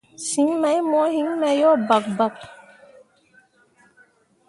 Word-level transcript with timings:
Siŋ 0.27 0.47
mai 0.61 0.79
mo 0.89 1.01
heme 1.13 1.49
yo 1.61 1.71
bakbak. 1.87 2.35